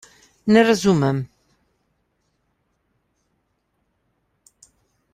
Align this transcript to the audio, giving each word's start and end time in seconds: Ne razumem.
Ne 0.47 0.63
razumem. 0.67 1.25